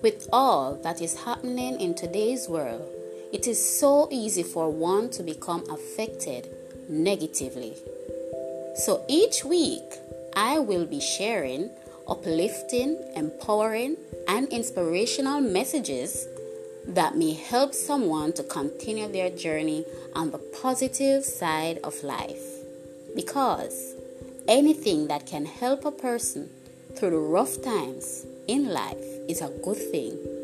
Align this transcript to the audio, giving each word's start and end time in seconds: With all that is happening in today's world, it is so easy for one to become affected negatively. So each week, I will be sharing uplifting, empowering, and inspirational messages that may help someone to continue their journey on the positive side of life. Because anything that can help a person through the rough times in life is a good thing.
With 0.00 0.28
all 0.32 0.74
that 0.84 1.02
is 1.02 1.24
happening 1.24 1.80
in 1.80 1.94
today's 1.94 2.48
world, 2.48 2.88
it 3.32 3.48
is 3.48 3.58
so 3.58 4.08
easy 4.12 4.44
for 4.44 4.70
one 4.70 5.10
to 5.10 5.24
become 5.24 5.68
affected 5.68 6.48
negatively. 6.88 7.74
So 8.76 9.04
each 9.08 9.44
week, 9.44 9.82
I 10.36 10.60
will 10.60 10.86
be 10.86 11.00
sharing 11.00 11.70
uplifting, 12.06 12.96
empowering, 13.16 13.96
and 14.28 14.46
inspirational 14.48 15.40
messages 15.40 16.28
that 16.86 17.16
may 17.16 17.34
help 17.34 17.74
someone 17.74 18.32
to 18.34 18.44
continue 18.44 19.08
their 19.08 19.30
journey 19.30 19.84
on 20.14 20.30
the 20.30 20.38
positive 20.38 21.24
side 21.24 21.78
of 21.82 22.04
life. 22.04 22.44
Because 23.16 23.94
anything 24.46 25.08
that 25.08 25.26
can 25.26 25.44
help 25.44 25.84
a 25.84 25.90
person 25.90 26.48
through 26.94 27.10
the 27.10 27.18
rough 27.18 27.60
times 27.62 28.24
in 28.48 28.72
life 28.72 29.04
is 29.28 29.42
a 29.42 29.52
good 29.62 29.76
thing. 29.76 30.37